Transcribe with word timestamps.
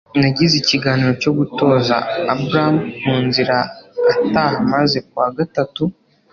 Nagize 0.19 0.53
ikiganiro 0.57 1.11
cyo 1.21 1.31
gutoza 1.37 1.95
Abram 2.33 2.75
mu 3.05 3.15
nzira 3.27 3.57
ataha 4.15 4.57
maze 4.71 4.97
ku 5.07 5.13
wa 5.21 5.29
gatatu 5.37 5.83